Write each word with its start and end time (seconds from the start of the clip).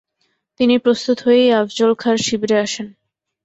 তিনি 0.59 0.75
প্রস্তুত 0.77 1.17
হয়েই 1.25 1.55
আফজল 1.59 1.91
খাঁর 1.93 2.17
শিবিরে 2.25 2.57
আসেন। 2.59 2.87